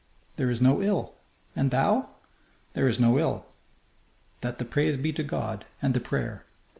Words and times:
"There 0.35 0.49
is 0.49 0.59
no 0.59 0.81
ill. 0.81 1.13
And 1.55 1.69
thou?" 1.69 2.15
"There 2.73 2.87
is 2.87 2.99
no 2.99 3.19
ill. 3.19 3.45
That 4.41 4.57
the 4.57 4.65
praise 4.65 4.97
be 4.97 5.13
to 5.13 5.21
God, 5.21 5.63
and 5.79 5.93
the 5.93 5.99
prayer!" 5.99 6.43